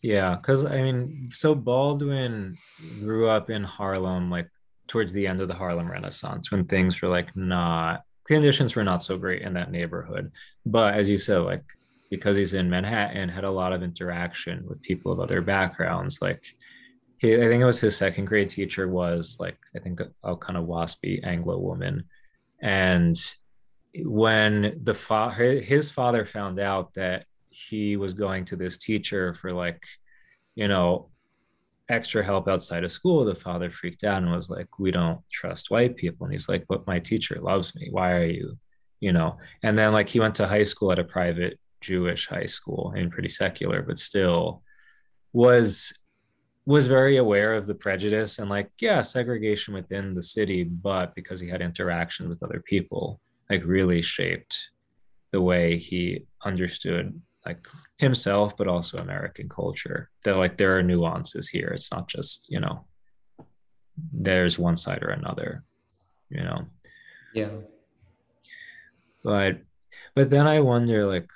[0.00, 2.56] Yeah, because I mean, so Baldwin
[3.00, 4.48] grew up in Harlem, like
[4.88, 9.04] towards the end of the Harlem Renaissance, when things were like not conditions were not
[9.04, 10.32] so great in that neighborhood.
[10.64, 11.64] But as you said, like
[12.12, 16.20] because he's in Manhattan, had a lot of interaction with people of other backgrounds.
[16.20, 16.44] Like
[17.16, 20.36] he, I think it was his second grade teacher was like I think a, a
[20.36, 22.04] kind of waspy Anglo woman,
[22.60, 23.16] and
[24.04, 29.50] when the fa- his father found out that he was going to this teacher for
[29.50, 29.82] like
[30.54, 31.08] you know
[31.88, 35.70] extra help outside of school the father freaked out and was like we don't trust
[35.70, 36.26] white people.
[36.26, 37.88] And he's like but my teacher loves me.
[37.90, 38.58] Why are you
[39.00, 39.38] you know?
[39.62, 43.10] And then like he went to high school at a private jewish high school and
[43.10, 44.62] pretty secular but still
[45.32, 45.92] was
[46.64, 51.40] was very aware of the prejudice and like yeah segregation within the city but because
[51.40, 54.70] he had interaction with other people like really shaped
[55.32, 57.66] the way he understood like
[57.98, 62.60] himself but also american culture that like there are nuances here it's not just you
[62.60, 62.84] know
[64.12, 65.64] there's one side or another,
[66.30, 66.66] you know.
[67.34, 67.50] Yeah.
[69.22, 69.60] But
[70.14, 71.30] but then I wonder like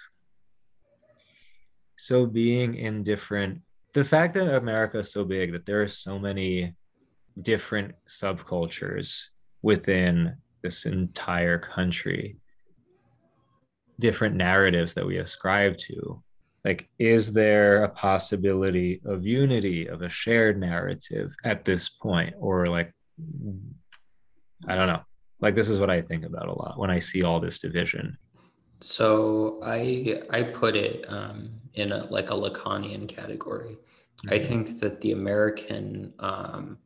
[2.06, 3.60] so being in different
[3.92, 6.76] the fact that America is so big that there are so many
[7.42, 9.28] different subcultures
[9.62, 12.36] within this entire country
[13.98, 16.22] different narratives that we ascribe to
[16.64, 22.34] like is there a possibility of unity of a shared narrative at this point?
[22.38, 22.92] Or like
[24.68, 25.02] i don't know.
[25.40, 28.16] Like this is what i think about a lot when i see all this division.
[28.80, 34.34] So i i put it um, in a, like a lacanian category mm-hmm.
[34.34, 36.78] i think that the american um,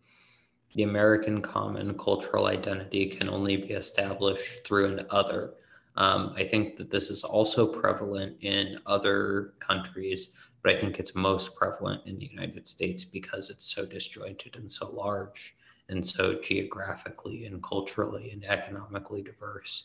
[0.75, 5.55] the american common cultural identity can only be established through an other
[5.97, 10.31] um, I think that this is also prevalent in other countries,
[10.63, 14.71] but I think it's most prevalent in the United States because it's so disjointed and
[14.71, 15.57] so large
[15.89, 19.85] and so geographically and culturally and economically diverse.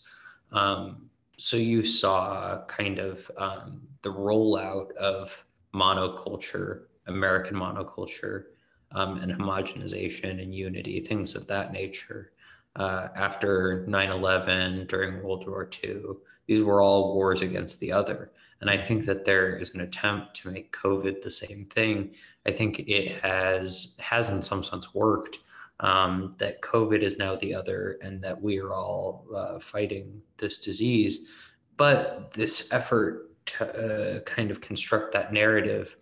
[0.51, 8.45] Um, so you saw kind of um, the rollout of monoculture, American monoculture,
[8.91, 12.31] um, and homogenization and unity, things of that nature
[12.77, 16.01] uh, after 9 11, during World War II.
[16.47, 18.31] These were all wars against the other.
[18.61, 22.11] And I think that there is an attempt to make COVID the same thing.
[22.45, 25.39] I think it has has in some sense worked.
[25.81, 30.57] Um, that COVID is now the other, and that we are all uh, fighting this
[30.59, 31.27] disease.
[31.75, 35.97] But this effort to uh, kind of construct that narrative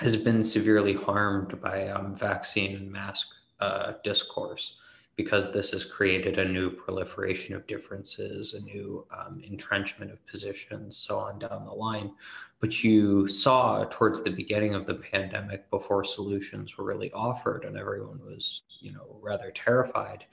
[0.00, 3.28] has been severely harmed by um, vaccine and mask
[3.60, 4.76] uh, discourse
[5.16, 10.98] because this has created a new proliferation of differences, a new um, entrenchment of positions,
[10.98, 12.12] so on down the line.
[12.60, 17.76] But you saw towards the beginning of the pandemic, before solutions were really offered, and
[17.76, 20.24] everyone was, you know, rather terrified,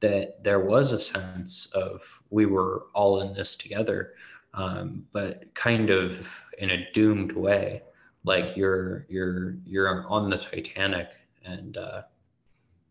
[0.00, 4.14] that there was a sense of we were all in this together,
[4.54, 7.82] um, but kind of in a doomed way,
[8.24, 11.08] like you're you're you're on the Titanic
[11.44, 12.02] and uh,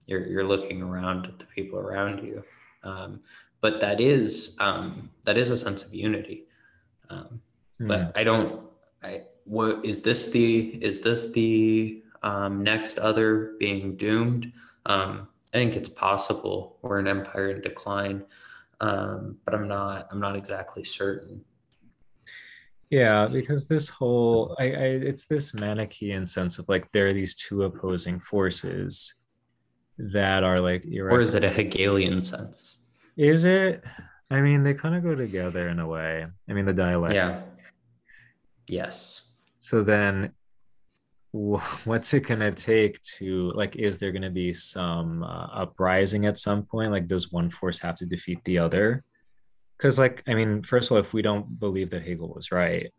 [0.06, 2.43] you're you're looking around at the people around you.
[2.84, 3.21] Um,
[3.62, 6.45] but that is um, that is a sense of unity.
[7.10, 7.41] Um.
[7.88, 8.62] But I don't.
[9.04, 14.52] I what is this the is this the um, next other being doomed?
[14.86, 16.78] Um, I think it's possible.
[16.82, 18.24] We're an empire in decline,
[18.80, 20.08] um, but I'm not.
[20.12, 21.44] I'm not exactly certain.
[22.90, 27.36] Yeah, because this whole I, I it's this Manichaean sense of like there are these
[27.36, 29.16] two opposing forces
[29.98, 32.80] that are like or is it a hegelian sense
[33.18, 33.84] is it
[34.32, 37.42] i mean they kind of go together in a way i mean the dialect yeah
[38.71, 39.23] yes
[39.60, 40.31] so then
[41.31, 46.25] what's it going to take to like is there going to be some uh, uprising
[46.25, 49.03] at some point like does one force have to defeat the other
[49.77, 52.91] because like i mean first of all if we don't believe that hegel was right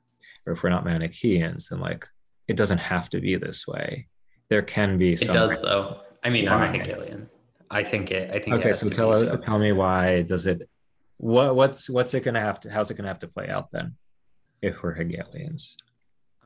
[0.46, 2.06] or if we're not manichaeans then like
[2.48, 4.06] it doesn't have to be this way
[4.48, 6.52] there can be some it does though I mean, why?
[6.52, 7.28] I'm a Hegelian.
[7.70, 8.30] I think it.
[8.30, 8.56] I think.
[8.56, 9.37] Okay, so tell so.
[9.37, 10.68] tell me why does it?
[11.16, 12.70] What what's what's it going to have to?
[12.70, 13.96] How's it going to have to play out then?
[14.62, 15.77] If we're Hegelians,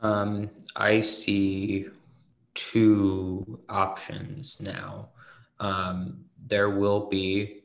[0.02, 1.86] um, I see
[2.54, 5.10] two options now.
[5.60, 7.62] Um, there will be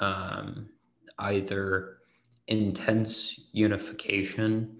[0.00, 0.68] um,
[1.18, 1.98] either
[2.48, 4.78] intense unification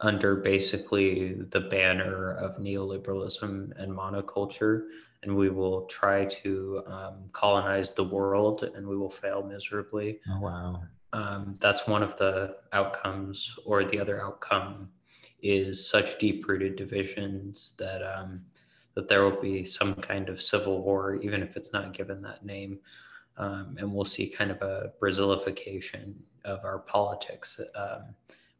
[0.00, 4.86] under basically the banner of neoliberalism and monoculture
[5.22, 10.20] and we will try to um, colonize the world and we will fail miserably.
[10.30, 10.82] Oh, wow.
[11.12, 14.90] Um, that's one of the outcomes, or the other outcome
[15.42, 18.42] is such deep rooted divisions that um,
[18.94, 22.44] that there will be some kind of civil war, even if it's not given that
[22.44, 22.78] name.
[23.38, 28.14] Um, and we'll see kind of a Brazilification of our politics, um,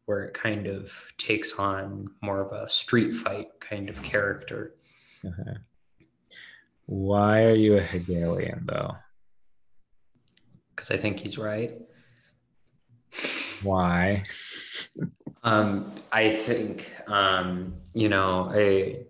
[0.05, 4.75] where it kind of takes on more of a street fight kind of character.
[5.25, 5.55] Uh-huh.
[6.85, 8.95] Why are you a Hegelian though?
[10.75, 11.73] Because I think he's right.
[13.63, 14.23] Why?
[15.43, 19.05] um, I think um, you know, I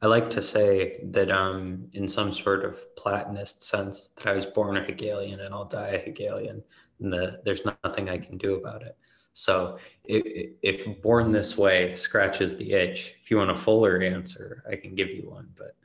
[0.00, 4.46] I like to say that um, in some sort of Platonist sense that I was
[4.46, 6.62] born a Hegelian and I'll die a Hegelian,
[7.00, 8.96] and the, there's nothing I can do about it.
[9.32, 14.64] So if, if born this way scratches the itch, if you want a fuller answer,
[14.68, 15.76] I can give you one, but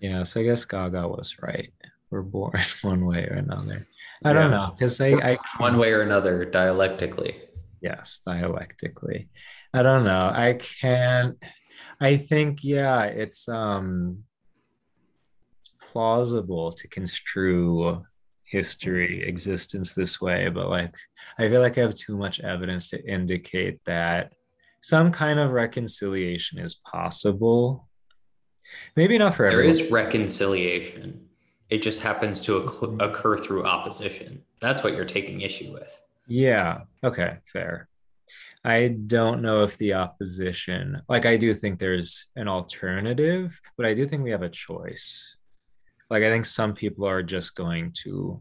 [0.00, 1.72] yeah, so I guess Gaga was right.
[2.10, 3.86] We're born one way or another.
[4.24, 7.36] I don't know because I, I one way or another dialectically.
[7.80, 9.28] Yes, dialectically.
[9.72, 10.30] I don't know.
[10.32, 11.42] I can't.
[12.00, 14.24] I think yeah, it's um
[15.80, 18.04] plausible to construe
[18.44, 20.92] history existence this way but like
[21.38, 24.32] i feel like i have too much evidence to indicate that
[24.82, 27.88] some kind of reconciliation is possible
[28.96, 31.28] maybe not for There everyone is reconciliation.
[31.70, 33.00] It just happens to occ- mm-hmm.
[33.00, 34.42] occur through opposition.
[34.60, 35.92] That's what you're taking issue with.
[36.28, 37.88] yeah okay fair
[38.64, 43.92] i don't know if the opposition like i do think there's an alternative but i
[43.94, 45.36] do think we have a choice
[46.12, 48.40] like i think some people are just going to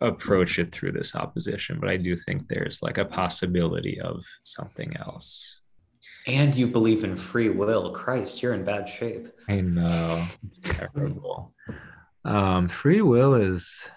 [0.00, 4.90] approach it through this opposition but i do think there's like a possibility of something
[4.96, 5.60] else
[6.26, 7.84] And you believe in free will.
[8.02, 9.24] Christ, you're in bad shape.
[9.48, 10.24] i know
[10.62, 11.52] terrible
[12.28, 13.88] um free will is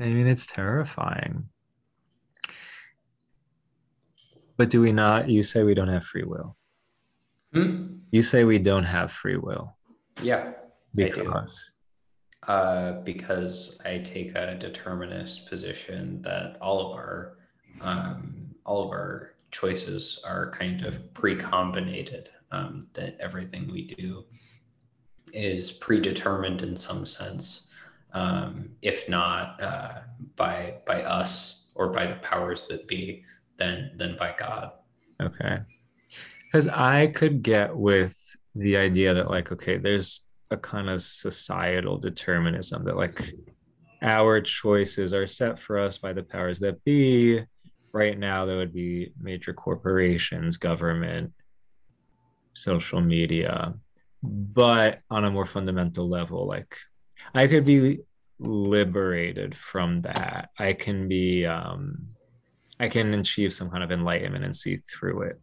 [0.00, 1.48] i mean it's terrifying
[4.56, 6.56] but do we not you say we don't have free will
[7.52, 7.98] Hmm?
[8.10, 9.76] you say we don't have free will
[10.22, 10.52] Yeah.
[10.98, 11.72] I because
[12.46, 17.38] uh, because I take a determinist position that all of our
[17.80, 22.28] um, all of our choices are kind of pre-combinated.
[22.52, 24.24] Um, that everything we do
[25.34, 27.70] is predetermined in some sense,
[28.12, 30.00] um, if not uh,
[30.36, 33.24] by by us or by the powers that be,
[33.56, 34.72] then then by God.
[35.20, 35.58] Okay.
[36.44, 38.16] Because I could get with
[38.54, 43.34] the idea that, like, okay, there's a kind of societal determinism that, like,
[44.02, 47.42] our choices are set for us by the powers that be.
[47.92, 51.32] Right now, there would be major corporations, government,
[52.54, 53.74] social media.
[54.26, 56.76] But on a more fundamental level, like,
[57.34, 58.00] I could be
[58.38, 60.50] liberated from that.
[60.58, 62.08] I can be, um,
[62.80, 65.40] I can achieve some kind of enlightenment and see through it.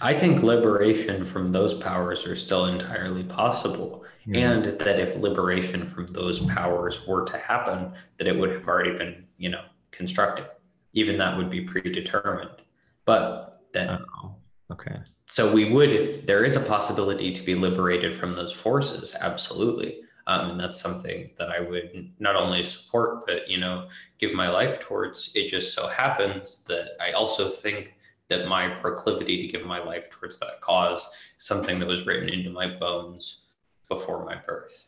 [0.00, 4.04] I think liberation from those powers are still entirely possible.
[4.26, 4.50] Yeah.
[4.50, 8.96] And that if liberation from those powers were to happen, that it would have already
[8.96, 10.46] been, you know, constructed.
[10.92, 12.62] Even that would be predetermined.
[13.04, 14.36] But then Oh,
[14.72, 14.96] okay.
[15.26, 20.00] So we would there is a possibility to be liberated from those forces, absolutely.
[20.28, 24.48] Um, and that's something that I would not only support, but you know, give my
[24.48, 25.30] life towards.
[25.34, 27.94] It just so happens that I also think
[28.28, 31.08] that my proclivity to give my life towards that cause
[31.38, 33.42] something that was written into my bones
[33.88, 34.86] before my birth.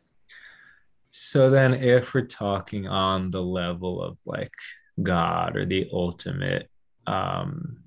[1.11, 4.53] So then, if we're talking on the level of like
[5.03, 6.68] God or the ultimate,
[7.07, 7.78] um,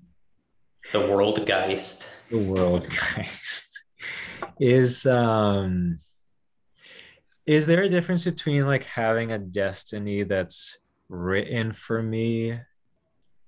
[0.91, 2.09] The world geist.
[2.29, 3.67] the world, geist,
[4.59, 5.99] is um,
[7.45, 10.77] is there a difference between like having a destiny that's
[11.09, 12.59] written for me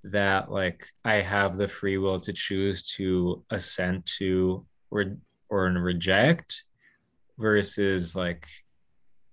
[0.03, 5.17] that like I have the free will to choose to assent to or
[5.49, 6.63] or reject
[7.37, 8.47] versus like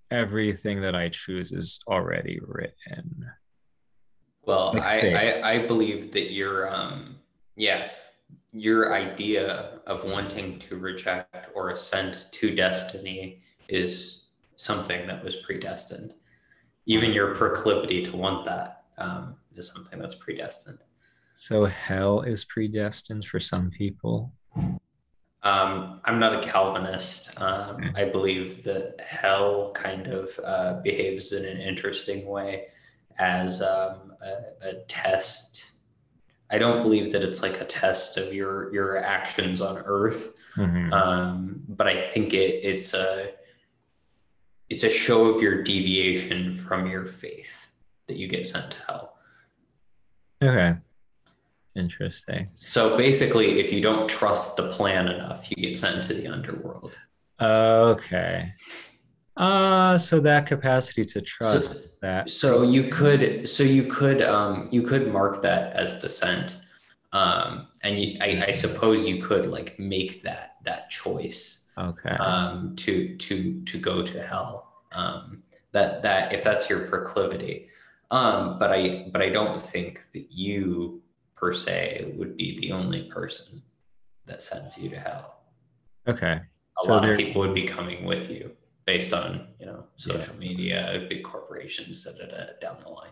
[0.09, 3.25] everything that I choose is already written.
[4.45, 5.39] Well, Like I.
[5.41, 7.17] I I believe that you're um
[7.55, 7.89] yeah
[8.53, 14.25] your idea of wanting to reject or assent to destiny is
[14.55, 16.13] something that was predestined.
[16.85, 20.79] Even your proclivity to want that um, is something that's predestined.
[21.33, 24.33] So hell is predestined for some people.
[25.43, 27.31] Um, I'm not a Calvinist.
[27.41, 28.03] Um, Okay.
[28.03, 32.67] I believe that hell kind of uh, behaves in an interesting way
[33.17, 35.70] as um, a, a test.
[36.51, 40.91] I don't believe that it's like a test of your your actions on Earth, Mhm.
[40.91, 43.31] um, but I think it it's a
[44.69, 47.71] it's a show of your deviation from your faith
[48.07, 49.17] that you get sent to hell.
[50.43, 50.75] okay.
[51.75, 52.49] Interesting.
[52.53, 56.97] So basically, if you don't trust the plan enough, you get sent to the underworld.
[57.39, 58.53] Okay.
[59.37, 62.29] Uh so that capacity to trust So, that.
[62.29, 66.57] so you could so you could um, you could mark that as dissent,
[67.13, 72.09] um, and you, I, I suppose you could like make that that choice Okay.
[72.09, 74.83] um, to to to go to hell.
[74.91, 77.69] Um, that that if that's your proclivity,
[78.11, 81.01] um, but I but I don't think that you
[81.37, 83.61] per se would be the only person
[84.25, 85.39] that sends you to hell.
[86.05, 86.33] Okay.
[86.33, 86.41] A
[86.83, 88.51] So lot there, of people would be coming with you
[88.85, 93.11] based on you know social media, big corporations, da, da, da, down the line.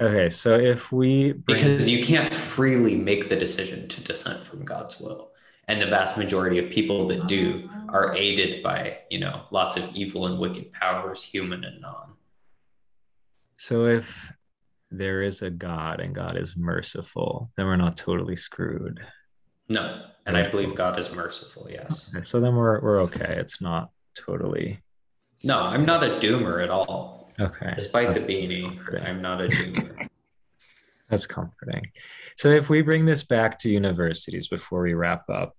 [0.00, 4.64] okay, so if we bring, Because you can't freely make the decision to dissent from
[4.64, 5.30] God's will.
[5.70, 7.84] And the vast majority of people that do ah.
[7.90, 12.14] are aided by, you know, lots of evil and wicked powers, human and non.
[13.58, 14.32] so if
[14.90, 19.00] there is a God and God is merciful, then we're not totally screwed.
[19.68, 20.04] No.
[20.24, 22.10] And I believe God is merciful, yes.
[22.14, 23.36] Okay, so then we're we're okay.
[23.38, 23.90] It's not
[24.26, 24.80] totally
[25.44, 27.30] No, I'm not a doomer at all.
[27.40, 27.72] Okay.
[27.74, 30.08] Despite the beanie, I'm not a doomer.
[31.08, 31.86] That's comforting.
[32.36, 35.56] So, if we bring this back to universities before we wrap up,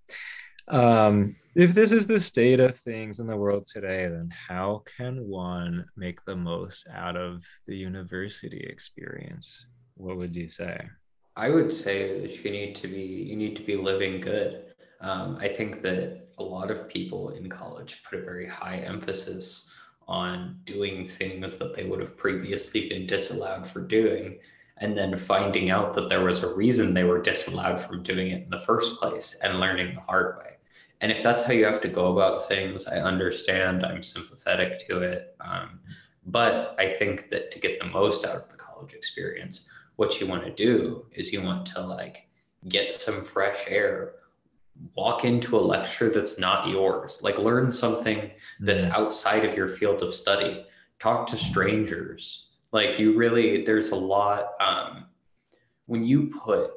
[0.68, 5.28] um, if this is the state of things in the world today, then how can
[5.28, 9.66] one make the most out of the university experience?
[9.96, 10.88] What would you say?
[11.36, 14.66] I would say that you need to be you need to be living good.
[15.02, 19.70] Um, I think that a lot of people in college put a very high emphasis
[20.08, 24.40] on doing things that they would have previously been disallowed for doing
[24.78, 28.44] and then finding out that there was a reason they were disallowed from doing it
[28.44, 30.56] in the first place and learning the hard way.
[31.02, 33.86] And if that's how you have to go about things, I understand.
[33.86, 35.36] I'm sympathetic to it.
[35.42, 35.80] Um,
[36.26, 40.28] but I think that to get the most out of the college experience, what you
[40.28, 42.28] want to do is you want to like
[42.68, 44.14] get some fresh air,
[44.96, 49.02] walk into a lecture that's not yours, like learn something that's mm-hmm.
[49.02, 50.66] outside of your field of study,
[51.00, 52.48] talk to strangers.
[52.72, 54.54] Like you really, there's a lot.
[54.60, 55.06] Um,
[55.86, 56.72] when you put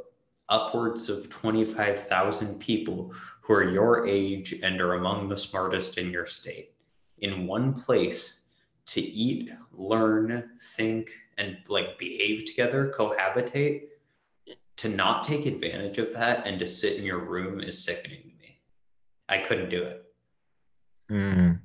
[0.48, 6.26] upwards of 25,000 people who are your age and are among the smartest in your
[6.26, 6.74] state
[7.18, 8.40] in one place
[8.84, 13.82] to eat, learn, think, and like behave together, cohabitate,
[14.82, 18.26] to not take advantage of that and to sit in your room is sickening to
[18.26, 18.58] me.
[19.28, 20.04] I couldn't do it.
[21.08, 21.60] Mm.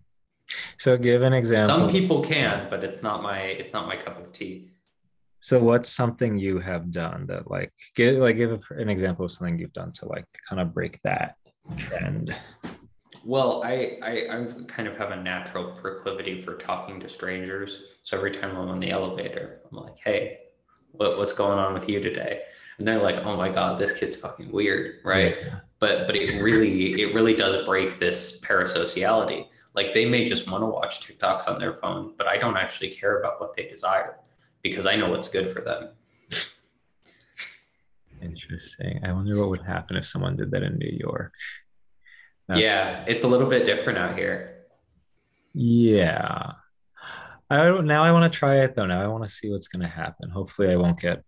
[0.77, 1.79] So give an example.
[1.79, 4.69] Some people can, but it's not my it's not my cup of tea.
[5.39, 9.57] So what's something you have done that like give like give an example of something
[9.57, 11.37] you've done to like kind of break that
[11.75, 12.35] trend?
[13.25, 17.95] Well, I, I I kind of have a natural proclivity for talking to strangers.
[18.03, 20.37] So every time I'm on the elevator, I'm like, "Hey,
[20.91, 22.43] what, what's going on with you today?"
[22.77, 25.59] And they're like, "Oh my god, this kid's fucking weird, right?" Yeah.
[25.79, 29.47] But but it really it really does break this parasociality.
[29.75, 32.89] Like they may just want to watch TikToks on their phone, but I don't actually
[32.89, 34.17] care about what they desire
[34.63, 35.89] because I know what's good for them.
[38.21, 38.99] Interesting.
[39.03, 41.33] I wonder what would happen if someone did that in New York.
[42.47, 42.61] That's...
[42.61, 44.63] Yeah, it's a little bit different out here.
[45.53, 46.53] Yeah.
[47.49, 48.85] I don't now I want to try it though.
[48.85, 50.29] Now I want to see what's gonna happen.
[50.29, 51.23] Hopefully I won't get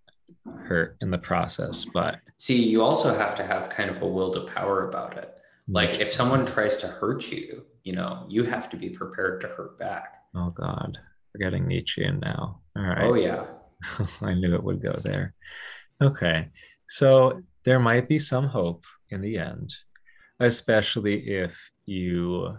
[0.45, 1.85] hurt in the process.
[1.93, 5.33] But see, you also have to have kind of a will to power about it.
[5.67, 9.47] Like if someone tries to hurt you, you know, you have to be prepared to
[9.47, 10.23] hurt back.
[10.35, 10.97] Oh God.
[11.33, 12.61] We're getting Nietzschean now.
[12.75, 13.03] All right.
[13.03, 13.45] Oh yeah.
[14.21, 15.35] I knew it would go there.
[16.01, 16.47] Okay.
[16.87, 19.73] So there might be some hope in the end,
[20.39, 22.57] especially if you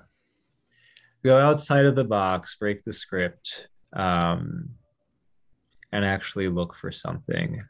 [1.24, 4.70] go outside of the box, break the script, um,
[5.92, 7.62] and actually look for something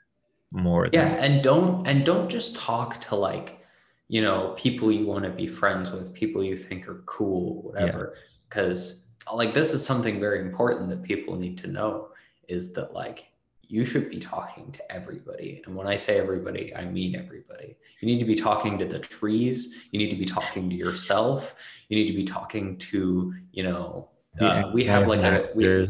[0.53, 0.89] more.
[0.93, 3.61] Yeah, and don't and don't just talk to like,
[4.09, 8.17] you know, people you want to be friends with, people you think are cool, whatever.
[8.49, 9.35] Because yeah.
[9.35, 12.09] like this is something very important that people need to know
[12.49, 13.27] is that like
[13.71, 15.63] you should be talking to everybody.
[15.65, 17.77] And when I say everybody, I mean everybody.
[18.01, 19.89] You need to be talking to the trees.
[19.93, 21.55] You need to be talking to yourself.
[21.89, 24.09] You need to be talking to, you know,
[24.41, 25.89] uh, we have like a we,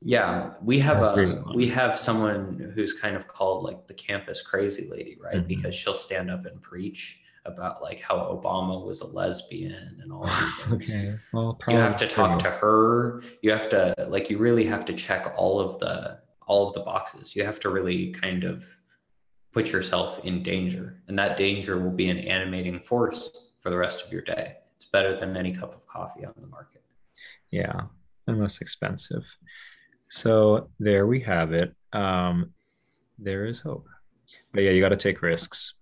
[0.00, 4.88] yeah we have a we have someone who's kind of called like the campus crazy
[4.88, 5.48] lady right mm-hmm.
[5.48, 10.24] because she'll stand up and preach about like how obama was a lesbian and all
[10.24, 11.16] these things okay.
[11.32, 14.92] well, you have to talk to her you have to like you really have to
[14.92, 16.18] check all of the
[16.48, 17.36] all of the boxes.
[17.36, 18.66] You have to really kind of
[19.52, 23.30] put yourself in danger, and that danger will be an animating force
[23.60, 24.56] for the rest of your day.
[24.76, 26.82] It's better than any cup of coffee on the market.
[27.50, 27.82] Yeah,
[28.26, 29.24] and less expensive.
[30.10, 31.74] So there we have it.
[31.92, 32.52] Um,
[33.18, 33.86] there is hope.
[34.52, 35.74] But yeah, you got to take risks,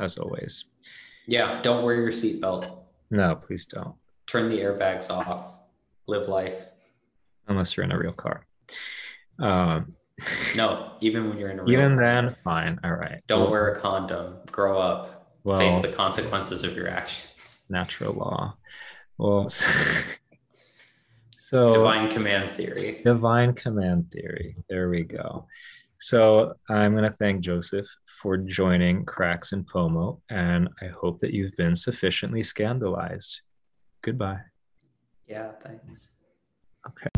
[0.00, 0.64] as always.
[1.26, 2.78] Yeah, don't wear your seatbelt.
[3.10, 3.94] No, please don't.
[4.26, 5.54] Turn the airbags off.
[6.06, 6.66] Live life.
[7.48, 8.46] Unless you're in a real car.
[9.38, 9.94] Um,
[10.56, 12.78] no, even when you're in a real even then, fine.
[12.84, 13.20] All right.
[13.26, 14.36] Don't well, wear a condom.
[14.50, 15.36] Grow up.
[15.44, 17.66] Well, face the consequences of your actions.
[17.68, 18.56] Natural law.
[19.18, 19.48] Well,
[21.52, 23.02] so divine command theory.
[23.04, 24.56] Divine command theory.
[24.70, 25.46] There we go.
[26.00, 31.32] So I'm going to thank Joseph for joining Cracks and Pomo, and I hope that
[31.32, 33.42] you've been sufficiently scandalized.
[34.00, 34.40] Goodbye.
[35.28, 36.10] Yeah, thanks.
[36.88, 37.08] Okay.